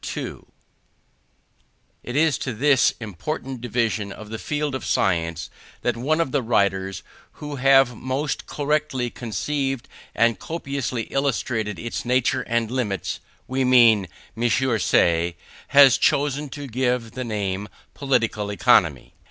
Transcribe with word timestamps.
It 2.01 2.15
is 2.15 2.39
to 2.39 2.53
this 2.53 2.95
important 2.99 3.61
division 3.61 4.11
of 4.11 4.29
the 4.31 4.39
field 4.39 4.73
of 4.73 4.83
science 4.83 5.51
that 5.83 5.95
one 5.95 6.19
of 6.19 6.31
the 6.31 6.41
writers 6.41 7.03
who 7.33 7.57
have 7.57 7.95
most 7.95 8.47
correctly 8.47 9.11
conceived 9.11 9.87
and 10.15 10.39
copiously 10.39 11.03
illustrated 11.11 11.77
its 11.77 12.03
nature 12.03 12.41
and 12.41 12.71
limits, 12.71 13.19
we 13.47 13.63
mean 13.63 14.07
M. 14.35 14.49
Say, 14.79 15.37
has 15.67 15.99
chosen 15.99 16.49
to 16.49 16.65
give 16.65 17.11
the 17.11 17.23
name 17.23 17.69
Political 17.93 18.49
Economy. 18.49 19.13